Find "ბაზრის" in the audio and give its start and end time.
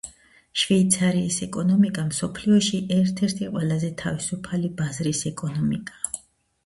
4.81-5.23